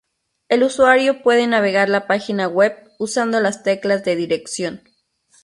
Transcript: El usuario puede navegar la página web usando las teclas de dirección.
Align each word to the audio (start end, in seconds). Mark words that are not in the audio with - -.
El 0.49 0.63
usuario 0.63 1.21
puede 1.21 1.45
navegar 1.45 1.87
la 1.87 2.07
página 2.07 2.47
web 2.47 2.89
usando 2.97 3.39
las 3.39 3.61
teclas 3.61 4.03
de 4.03 4.15
dirección. 4.15 4.81